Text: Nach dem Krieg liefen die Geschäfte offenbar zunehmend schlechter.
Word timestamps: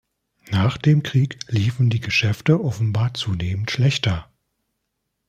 Nach 0.49 0.77
dem 0.79 1.03
Krieg 1.03 1.37
liefen 1.47 1.91
die 1.91 1.99
Geschäfte 1.99 2.63
offenbar 2.63 3.13
zunehmend 3.13 3.69
schlechter. 3.69 4.27